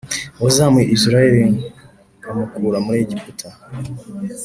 Uwazamuye 0.39 0.85
Isirayeli 0.95 1.41
nkamukura 2.19 2.77
muri 2.85 2.97
Egiputa 3.03 3.49